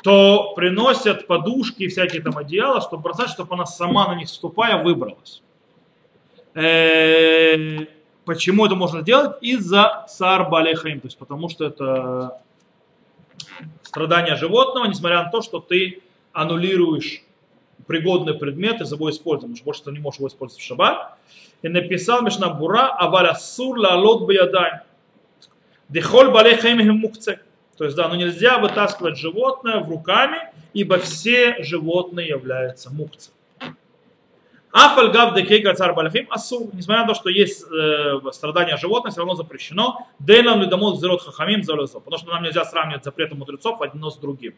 [0.07, 4.81] то приносят подушки и всякие там одеяла, чтобы бросать, чтобы она сама на них ступая
[4.81, 5.43] выбралась.
[6.55, 7.87] Э,
[8.25, 9.37] Почему это можно сделать?
[9.41, 12.41] Из-за цар балехаим, то есть потому что это
[13.83, 17.25] страдание животного, несмотря на то, что ты аннулируешь
[17.89, 21.19] пригодный предмет из его использования, потому что больше ты не можешь его использовать в шаббат.
[21.63, 24.83] И написал Мишна Бура, аваля сур ла лот баядай.
[25.89, 27.41] Дехоль балехаим мукце.
[27.77, 30.39] То есть, да, но нельзя вытаскивать животное в руками,
[30.73, 33.33] ибо все животные являются мукцем.
[34.73, 36.71] Афальгав декейка цар балахим асу.
[36.75, 40.07] Несмотря на то, что есть э, страдания животных, все равно запрещено.
[40.19, 41.99] Дейлам лидамот зерот хахамим залезо.
[41.99, 44.55] Потому что нам нельзя сравнивать запреты мудрецов одно с другим.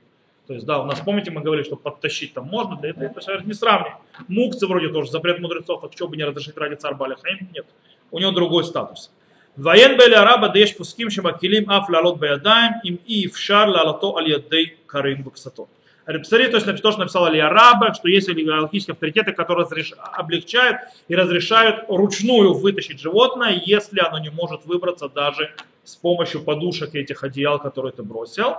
[0.49, 3.45] То есть, да, у нас, помните, мы говорили, что подтащить там можно, для этого это
[3.45, 3.99] не сравнивать.
[4.29, 7.67] Мукцы вроде тоже запрет мудрецов, а что бы не разрешить ради цар балахим, нет.
[8.11, 9.13] У него другой статус.
[9.58, 14.78] Воен бели араба деш пуским шабакилим аф лалот баядаем им и вшар лалато аль ядей
[14.88, 15.68] карим баксато.
[16.06, 19.94] Посмотри, то есть то, что написал Али Араба, что есть галактические авторитеты, которые разреш...
[19.98, 26.94] облегчают и разрешают ручную вытащить животное, если оно не может выбраться даже с помощью подушек
[26.94, 28.56] и этих одеял, которые ты бросил.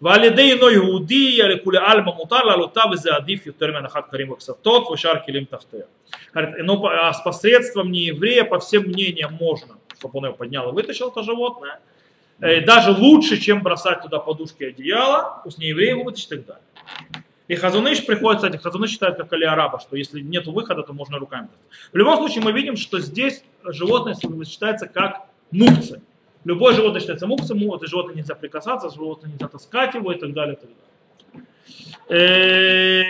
[0.00, 5.44] ועל אינו יהודי לכולי עלמא מותר לעלותה וזה עדיף יותר מהנחת כרים וקסתות ושאר כלים
[5.44, 5.84] תחתיה.
[6.34, 10.73] Говорит, Но а с посредством нееврея, по всем мнениям, можно, чтобы он ее поднял и
[10.73, 11.79] вытащил это животное.
[12.39, 16.45] Э, Даже лучше, чем бросать туда подушки и одеяла, пусть не евреи вытащит и так
[16.45, 16.63] далее.
[17.49, 21.19] И Хазуныш приходит, кстати, Хазуныш считает, как Али Араба, что если нет выхода, то можно
[21.19, 21.49] руками.
[21.91, 26.01] В любом случае мы видим, что здесь животное считается как мукцы.
[26.45, 30.33] Любое животное считается мукцем, му- это животное нельзя прикасаться, животное нельзя таскать его и так
[30.33, 30.55] далее.
[30.55, 31.47] И, так далее.
[32.09, 33.03] Э,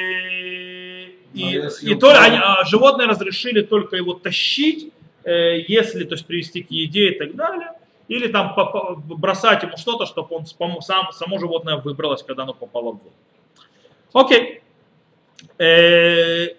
[1.33, 2.11] и, и упал?
[2.11, 4.92] то, они, а, животное разрешили только его тащить,
[5.25, 7.71] если то есть, привести к еде и так далее,
[8.07, 8.55] или там
[9.05, 13.13] бросать ему что-то, чтобы он сам, само животное выбралось, когда оно попало в воду.
[14.13, 14.61] Окей.
[15.57, 16.55] Э,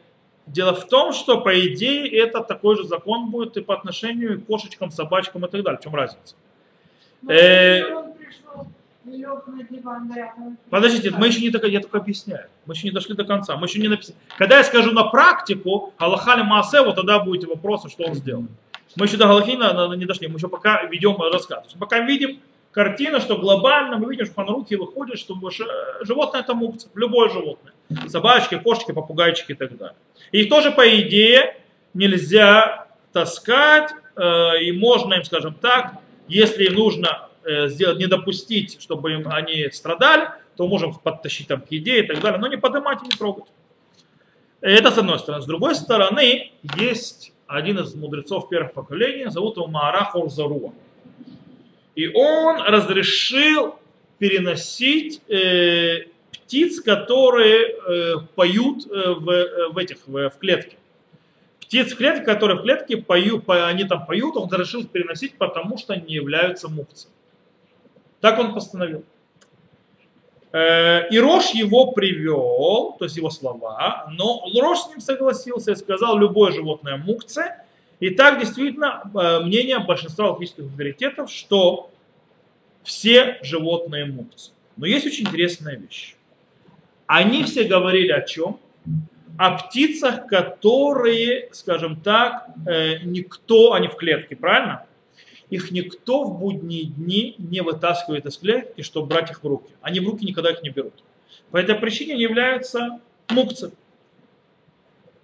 [0.47, 4.47] Дело в том, что по идее это такой же закон будет и по отношению к
[4.47, 5.81] кошечкам, собачкам и так далее.
[5.81, 6.35] В чем разница?
[7.23, 7.83] Ну, Э,
[8.19, 8.67] пришел
[10.71, 12.49] Подождите, мы еще не только, я только объясняю.
[12.67, 13.57] Мы еще не дошли до конца.
[13.57, 14.17] Мы еще не написали.
[14.39, 18.47] Когда я скажу на практику, Аллахали Маасе, вот тогда будете вопросы, что он сделал.
[18.97, 19.51] Мы еще до Галахи
[19.97, 21.65] не дошли, мы еще пока ведем рассказ.
[21.79, 22.41] Пока видим
[22.71, 25.65] картину, что глобально мы видим, что на руки выходит, что ш-
[26.03, 27.73] животное это мукция, любое животное.
[28.09, 29.97] Собачки, кошечки, попугайчики и так далее.
[30.33, 31.57] Их тоже, по идее,
[31.93, 35.95] нельзя таскать, э, и можно им, скажем так,
[36.29, 37.34] если нужно э,
[37.69, 42.21] сделать, не допустить, чтобы им, они страдали, то можем подтащить там к еде и так
[42.21, 43.47] далее, но не поднимать и не трогать.
[44.61, 45.43] Это с одной стороны.
[45.43, 50.73] С другой стороны, есть один из мудрецов первых поколений, зовут его Маара Хорзаруа.
[51.95, 53.79] И он разрешил
[54.19, 60.77] переносить э, птиц, которые э, поют э, в, э, в этих в, в клетке.
[61.61, 65.77] Птиц в клетке, которые в клетке поют, по- они там поют, он разрешил переносить, потому
[65.79, 67.11] что они являются мукцем.
[68.25, 69.05] Так он постановил.
[70.51, 75.75] Э, И Рош его привел, то есть его слова, но Рош с ним согласился и
[75.75, 77.55] сказал, любое животное мукце.
[78.01, 81.91] И так действительно э, мнение большинства логических авторитетов, что
[82.83, 84.53] все животные мукцы.
[84.79, 86.17] Но есть очень интересная вещь.
[87.07, 88.59] Они все говорили о чем?
[89.37, 94.87] О птицах, которые, скажем так, э, никто, они в клетке, правильно?
[95.51, 99.71] Их никто в будние дни не вытаскивает из клетки, чтобы брать их в руки.
[99.81, 100.95] Они в руки никогда их не берут.
[101.51, 103.75] По этой причине они являются мукцами.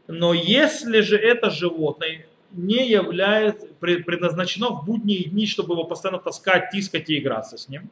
[0.07, 6.21] Но если же это животное не является, пред- предназначено в будние дни, чтобы его постоянно
[6.21, 7.89] таскать, тискать и играться с ним,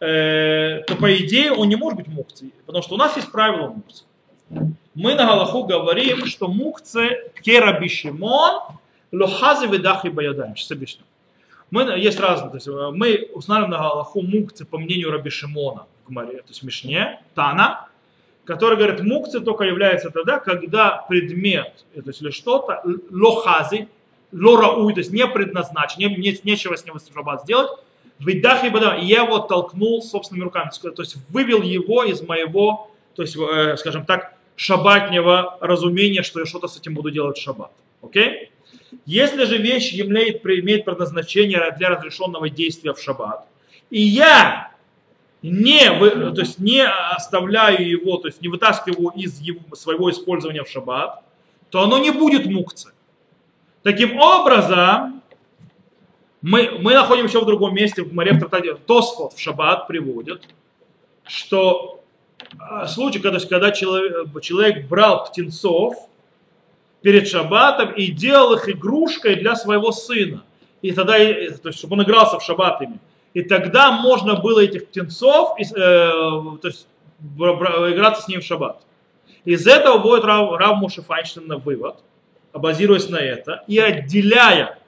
[0.00, 3.68] э, то по идее он не может быть мукцией, потому что у нас есть правило
[3.68, 4.06] мукции.
[4.94, 7.78] Мы на Галаху говорим, что мукце кера
[9.12, 10.56] лохази ведахи баядаем.
[10.56, 11.04] Сейчас объясню.
[11.70, 16.08] Мы, есть разные, то есть мы устанавливаем на Галаху мукцы по мнению Раби Шимона в
[16.08, 17.88] Гмаре, то есть Мишне, Тана,
[18.44, 23.88] который говорит, мукцы только является тогда, когда предмет, э, то есть или что-то, л- лохази,
[24.32, 27.70] лорауй, то есть не предназначен, не, не- нечего с ним сделать,
[28.18, 32.90] Видах и бада, и я его толкнул собственными руками, то есть вывел его из моего,
[33.14, 37.42] то есть, э, скажем так, шабатнего разумения, что я что-то с этим буду делать в
[37.42, 37.70] шаббат.
[38.02, 38.50] Окей?
[39.06, 43.46] Если же вещь имеет, имеет предназначение для разрешенного действия в шаббат,
[43.90, 44.72] и я
[45.42, 50.68] не, то есть не оставляю его, то есть не вытаскиваю из его, своего использования в
[50.68, 51.22] шаббат,
[51.70, 52.92] то оно не будет мукцы.
[53.82, 55.22] Таким образом,
[56.42, 60.42] мы, мы находим еще в другом месте, в море в трактате Тосфот в шаббат приводит,
[61.24, 62.02] что
[62.58, 65.94] а, случай, когда, когда человек, человек брал птенцов
[67.02, 70.42] перед шаббатом и делал их игрушкой для своего сына.
[70.82, 72.98] И тогда, то есть, чтобы он игрался в шаббат ими.
[73.34, 76.86] И тогда можно было этих птенцов, э, то есть,
[77.20, 78.82] играться с ним в шаббат.
[79.44, 81.96] Из этого будет Рав, Рав Муше Файнштейн вывод,
[82.52, 84.78] базируясь на это, и отделяя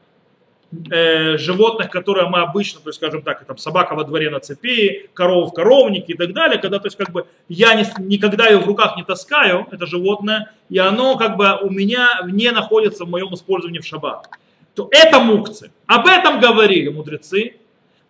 [0.90, 5.10] э, животных, которые мы обычно, то есть, скажем так, там, собака во дворе на цепи,
[5.14, 8.58] корова в коровнике и так далее, когда, то есть, как бы, я не, никогда ее
[8.58, 13.08] в руках не таскаю, это животное, и оно, как бы, у меня не находится в
[13.08, 14.28] моем использовании в шаббат,
[14.74, 15.70] то это мукцы.
[15.86, 17.56] Об этом говорили мудрецы,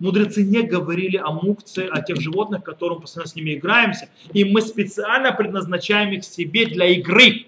[0.02, 4.08] Мудрецы не говорили о мукце, о тех животных, которым постоянно с ними играемся.
[4.32, 7.46] И мы специально предназначаем их себе для игры.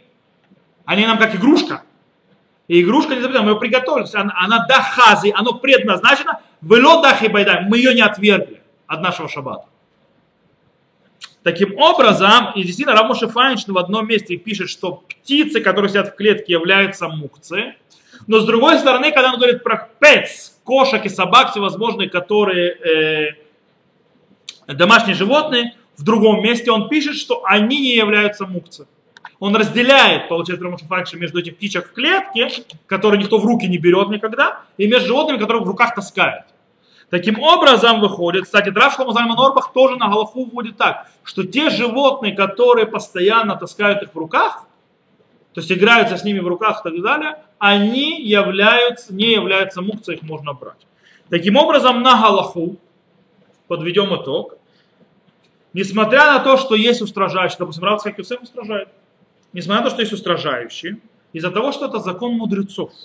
[0.84, 1.82] Они нам как игрушка.
[2.66, 4.06] И игрушка, не забываем, мы ее приготовили.
[4.14, 6.40] Она, она дахази, оно предназначено.
[6.62, 7.64] Вело дахи байдай.
[7.68, 9.66] Мы ее не отвергли от нашего шаббата.
[11.42, 16.16] Таким образом, и действительно, Рамоша Файншин в одном месте пишет, что птицы, которые сидят в
[16.16, 17.74] клетке, являются мукцы.
[18.26, 23.36] Но с другой стороны, когда он говорит про пец, кошек и собак всевозможные, которые
[24.66, 28.88] э, домашние животные, в другом месте он пишет, что они не являются мукцами.
[29.38, 32.50] Он разделяет, получается, Рамашафакши между этих птичек в клетке,
[32.86, 36.44] которые никто в руки не берет никогда, и между животными, которые в руках таскают.
[37.10, 42.34] Таким образом выходит, кстати, Драв Шлома Норбах тоже на Галаху вводит так, что те животные,
[42.34, 44.66] которые постоянно таскают их в руках,
[45.52, 50.18] то есть играются с ними в руках и так далее, они являются, не являются мукцией,
[50.18, 50.86] их можно брать.
[51.28, 52.76] Таким образом, на Галаху,
[53.68, 54.56] подведем итог,
[55.72, 58.88] несмотря на то, что есть устражающие, допустим, Рав Юсеф устражает,
[59.54, 60.98] несмотря на то, что есть устражающие,
[61.32, 62.92] из-за того, что это закон мудрецов–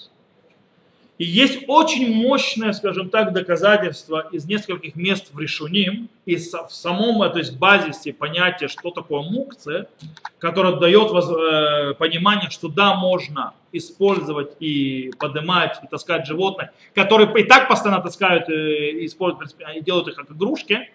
[1.19, 7.29] и есть очень мощное, скажем так, доказательство из нескольких мест в Решуним, и в самом
[7.33, 9.89] то есть базисе понятия, что такое мукция,
[10.37, 17.43] которое дает э, понимание, что да, можно использовать и поднимать, и таскать животных, которые и
[17.43, 20.89] так постоянно таскают э, и используют, и делают их как игрушки,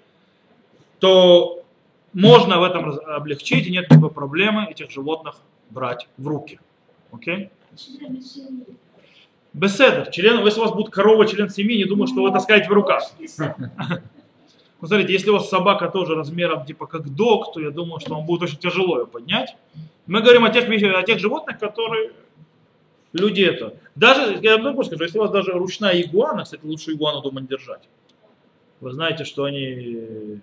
[1.00, 1.63] то
[2.14, 5.36] можно в этом облегчить, и нет никакой проблемы этих животных
[5.70, 6.60] брать в руки.
[7.12, 7.34] Окей?
[7.34, 7.50] Okay?
[9.52, 12.72] Беседер, член, если у вас будет корова, член семьи, не думаю, что вы таскаете в
[12.72, 13.04] руках.
[14.80, 18.16] Ну, смотрите, если у вас собака тоже размером типа как дог, то я думаю, что
[18.16, 19.56] вам будет очень тяжело ее поднять.
[20.04, 22.12] Мы говорим о тех, о тех животных, которые
[23.14, 23.78] люди это.
[23.94, 27.46] Даже, я могу скажу, если у вас даже ручная игуана, кстати, лучше игуану дома не
[27.46, 27.88] держать.
[28.80, 30.40] Вы знаете, что они...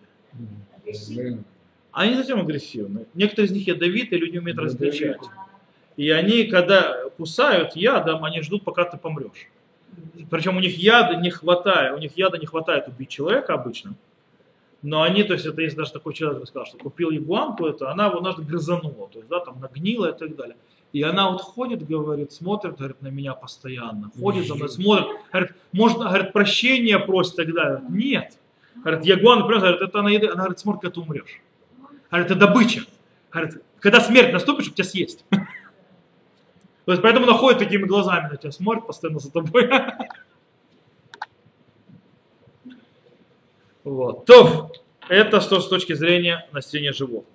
[1.92, 3.06] Они не совсем агрессивны.
[3.14, 5.20] Некоторые из них ядовитые, люди умеют различать.
[5.98, 9.50] И они, когда кусают ядом, они ждут, пока ты помрешь.
[10.30, 13.96] Причем у них яда не хватает, у них яда не хватает убить человека обычно.
[14.82, 17.92] Но они, то есть это есть даже такой человек, который сказал, что купил ягуанку, это
[17.92, 20.56] она его однажды грызанула, то есть, да, там нагнила и так далее.
[20.92, 25.52] И она вот ходит, говорит, смотрит, говорит, на меня постоянно, ходит за мной, смотрит, говорит,
[25.72, 27.82] можно, говорит, прощения просит и так далее.
[27.90, 28.38] Нет.
[28.76, 31.42] Говорит, ягуан, говорит, это она, она говорит, смотрит, когда ты умрешь.
[32.12, 32.86] Это добыча.
[33.80, 35.26] Когда смерть наступит, чтобы тебя съесть.
[36.86, 39.70] То есть поэтому находит такими глазами на тебя, смотрит постоянно за тобой.
[43.84, 44.26] Вот.
[44.26, 44.72] То,
[45.10, 47.34] это что с точки зрения носения животных.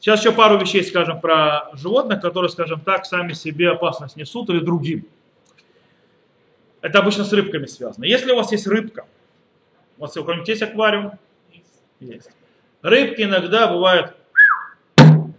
[0.00, 4.58] Сейчас еще пару вещей скажем про животных, которые, скажем так, сами себе опасность несут или
[4.58, 5.06] другим.
[6.80, 8.04] Это обычно с рыбками связано.
[8.04, 9.06] Если у вас есть рыбка,
[9.98, 11.12] у вас кого-нибудь есть аквариум?
[12.00, 12.30] Есть.
[12.82, 14.14] Рыбки иногда бывают,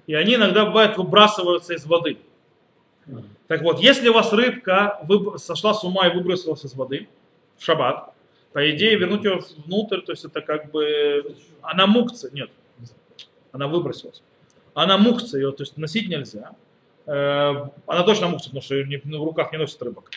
[0.06, 2.18] и они иногда бывают выбрасываются из воды.
[3.48, 5.00] Так вот, если у вас рыбка
[5.38, 7.08] сошла с ума и выбросилась из воды
[7.58, 8.14] в шаббат,
[8.52, 12.50] по идее вернуть ее внутрь, то есть это как бы, она мукция, нет,
[13.52, 14.22] она выбросилась.
[14.74, 16.52] Она мукция, ее то есть носить нельзя.
[17.06, 20.12] Э, она точно мукция, потому что в руках не носит рыбок.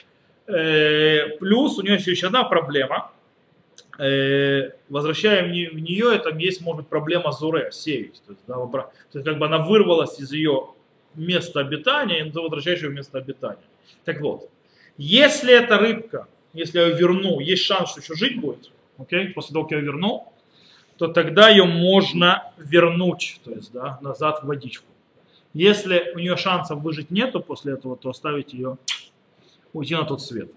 [0.47, 3.11] Э, плюс у нее еще одна проблема.
[4.01, 8.23] Э, возвращая в нее, там есть, может быть, проблема зуре, сеять.
[8.27, 10.69] То есть, да, то есть как бы она вырвалась из ее
[11.15, 13.63] место обитания, и ты возвращаешь ее в место обитания.
[14.07, 14.49] Так вот,
[14.97, 19.53] если эта рыбка, если я ее верну, есть шанс, что еще жить будет, окей, после
[19.53, 20.33] того, как я ее верну,
[20.97, 24.87] то тогда ее можно вернуть, то есть, да, назад в водичку.
[25.53, 28.79] Если у нее шансов выжить нету после этого, то оставить ее,
[29.75, 30.51] уйти на тот свет.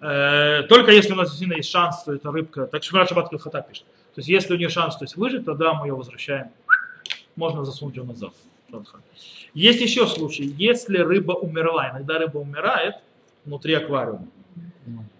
[0.00, 3.60] Э, только если у нас действительно есть шанс, то эта рыбка, так Шмират Шаббат Хата
[3.62, 3.84] пишет.
[4.14, 6.48] То есть если у нее шанс то есть, выжить, тогда мы ее возвращаем.
[7.36, 8.32] Можно засунуть ее назад.
[9.52, 12.96] Есть еще случай, если рыба умерла, иногда рыба умирает
[13.44, 14.26] внутри аквариума.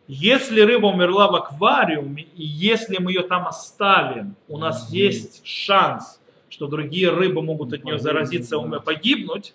[0.06, 6.20] Если рыба умерла в аквариуме, и если мы ее там оставим, у нас есть шанс,
[6.48, 9.54] что другие рыбы могут от нее заразиться погибнуть,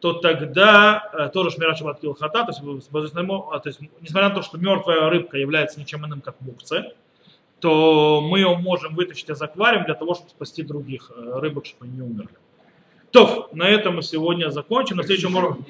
[0.00, 4.56] то тогда э, тоже Шмират Шаббат Килхата, то есть, то есть, несмотря на то, что
[4.56, 6.94] мертвая рыбка является ничем иным, как мукция,
[7.60, 11.84] то мы ее можем вытащить из аквариума для того, чтобы спасти других э, рыбок, чтобы
[11.84, 12.30] они не умерли.
[13.10, 14.96] То, на этом мы сегодня закончим.
[14.96, 15.62] На следующем уроке.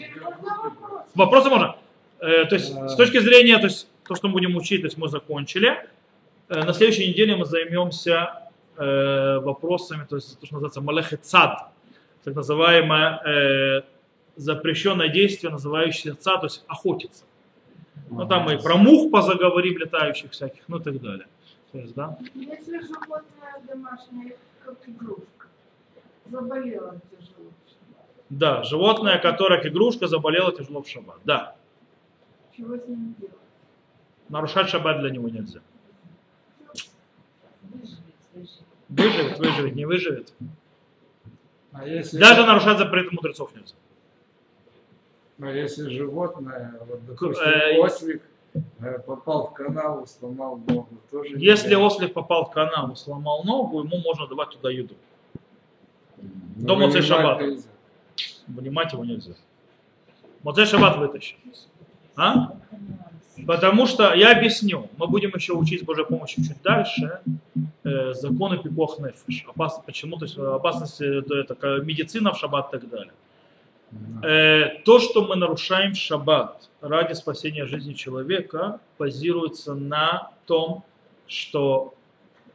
[1.14, 1.76] Вопросы можно?
[2.20, 4.98] Э, то есть, с точки зрения, то есть, то, что мы будем учить, то есть
[4.98, 5.88] мы закончили.
[6.48, 11.70] На следующей неделе мы займемся вопросами, то есть, то, что называется малехецад,
[12.24, 13.82] так называемое э,
[14.36, 17.24] запрещенное действие, называющееся цад, то есть охотиться.
[18.10, 21.26] Ну, там мы и про мух позаговорим, летающих всяких, ну и так далее.
[21.72, 22.18] То есть, да?
[22.34, 25.46] Если животное домашнее, как игрушка,
[26.26, 27.50] заболело тяжело.
[28.28, 31.18] Да, животное, которое как игрушка заболело тяжело в шаббат.
[31.24, 31.56] Да.
[32.56, 33.34] Чего с ним делать?
[34.28, 35.60] Нарушать шаббат для него нельзя.
[37.62, 37.98] Выживет,
[38.32, 38.64] выживет.
[38.88, 40.32] Выживет, выживет, не выживет.
[41.72, 43.74] А если, Даже нарушать запреты мудрецов нельзя.
[45.42, 48.22] А если животное, вот, допустим, Э, ослик,
[48.54, 51.80] э, попал в канал, сломал ногу, тоже Если нельзя.
[51.80, 54.94] ослик попал в канал и сломал ногу, ему можно давать туда еду.
[56.56, 57.44] Но до Моцей Шаббата.
[57.44, 57.68] нельзя.
[58.48, 59.32] Вынимать его нельзя.
[60.42, 61.36] Моцей шаббат вытащи.
[62.16, 62.52] А?
[63.46, 67.20] Потому что, я объясню, мы будем еще учить с Божьей помощью чуть дальше
[67.84, 69.44] э, законы пикох нефиш.
[69.48, 70.18] Опас, почему?
[70.18, 73.12] То есть э, опасность, это, как медицина в шаббат и так далее.
[74.22, 80.84] Э, то, что мы нарушаем шаббат ради спасения жизни человека, базируется на том,
[81.26, 81.94] что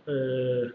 [0.06, 0.70] э,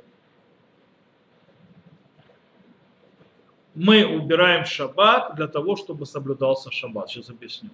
[3.74, 7.08] мы убираем шаббат для того, чтобы соблюдался шаббат.
[7.08, 7.70] Сейчас объясню.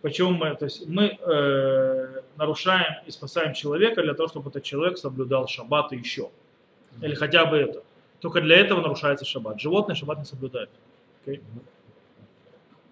[0.00, 4.98] Почему мы, то есть мы э, нарушаем и спасаем человека для того, чтобы этот человек
[4.98, 6.30] соблюдал шаббат и еще.
[7.02, 7.82] Или хотя бы это.
[8.20, 9.60] Только для этого нарушается шаббат.
[9.60, 10.70] Животные шаббат не соблюдают.
[11.22, 11.42] Окей?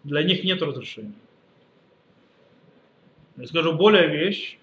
[0.05, 1.15] Для них нет разрешения.
[3.37, 4.59] Я скажу более вещь.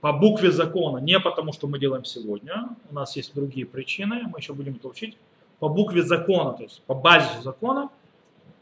[0.00, 4.38] По букве закона, не потому, что мы делаем сегодня, у нас есть другие причины, мы
[4.38, 5.18] еще будем это учить.
[5.58, 7.90] По букве закона, то есть по базе закона,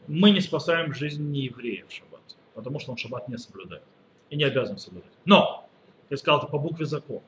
[0.07, 2.19] мы не спасаем жизнь нееврея в шаббат,
[2.55, 3.83] потому что он шаббат не соблюдает
[4.29, 5.13] и не обязан соблюдать.
[5.23, 5.65] Но,
[6.09, 7.21] я сказал это по букве закона.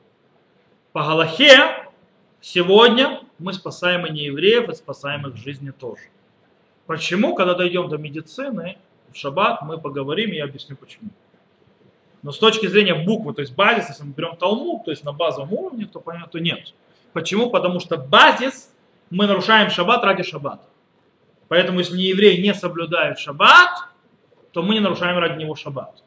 [0.92, 1.88] По Галахе
[2.42, 6.02] сегодня мы спасаем и неевреев, и спасаем их жизни тоже.
[6.86, 8.78] Почему, когда дойдем до медицины,
[9.12, 11.10] в шаббат мы поговорим, и я объясню почему.
[12.22, 15.12] Но с точки зрения буквы, то есть базис, если мы берем Талмуд, то есть на
[15.12, 16.72] базовом уровне, то понятно, нет.
[17.12, 17.50] Почему?
[17.50, 18.72] Потому что базис
[19.10, 20.64] мы нарушаем шаббат ради шаббата.
[21.48, 23.88] Поэтому если не еврей не соблюдает шаббат,
[24.52, 26.02] то мы не нарушаем ради него шаббат.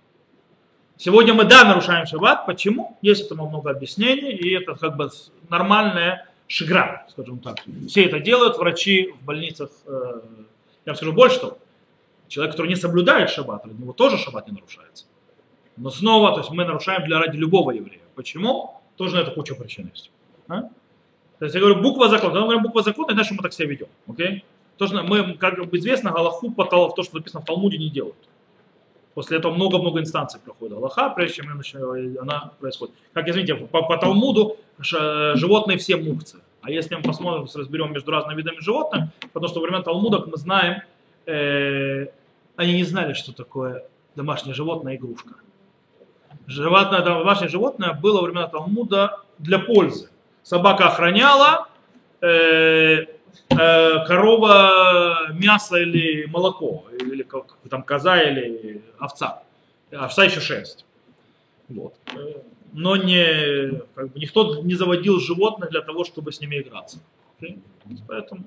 [0.97, 2.45] Сегодня мы, да, нарушаем шаббат.
[2.45, 2.97] Почему?
[3.01, 5.09] Есть этому много объяснений, и это как бы
[5.49, 7.57] нормальная шигра, скажем так.
[7.87, 9.69] Все это делают, врачи в больницах.
[9.85, 10.21] Э,
[10.85, 11.57] я вам скажу больше того.
[12.27, 15.05] Человек, который не соблюдает шаббат, ради него тоже шаббат не нарушается.
[15.77, 18.01] Но снова, то есть мы нарушаем для ради любого еврея.
[18.15, 18.81] Почему?
[18.95, 20.11] Тоже на это куча причин есть.
[20.47, 20.61] А?
[21.39, 22.29] То есть я говорю, буква закона.
[22.29, 23.87] Когда мы говорим буква закона, иначе мы так себя ведем.
[24.07, 24.45] Окей?
[24.77, 28.15] То, что мы, как известно, Галаху то, что написано в Талмуде, не делают.
[29.13, 31.61] После этого много-много инстанций проходит Аллаха, прежде чем
[32.19, 32.95] она происходит.
[33.13, 36.41] Как извините, по, по Талмуду животные все мукцы.
[36.65, 40.27] А если мы посмотрим, разберем между разными видами животных, потому что во время Талмуда, как
[40.27, 40.81] мы знаем,
[41.27, 42.07] э,
[42.55, 43.83] они не знали, что такое
[44.15, 45.35] домашнее животное игрушка.
[46.47, 50.09] Животное, домашнее животное было во времена Талмуда для пользы.
[50.41, 51.67] Собака охраняла,
[52.21, 53.05] э, э,
[54.07, 59.43] корова мясо или молоко, или как там коза или овца.
[59.91, 60.83] Овца еще шесть.
[61.69, 61.93] Вот.
[62.77, 66.99] Но не, как бы, никто не заводил животных для того, чтобы с ними играться.
[67.39, 67.59] Okay?
[68.05, 68.43] Поэтому.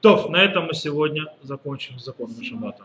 [0.00, 2.84] То, на этом мы сегодня закончим с законом Шаббата.